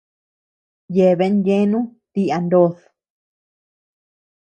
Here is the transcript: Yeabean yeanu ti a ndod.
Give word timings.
Yeabean 0.95 1.35
yeanu 1.47 1.79
ti 2.13 2.21
a 2.35 2.37
ndod. 2.43 2.75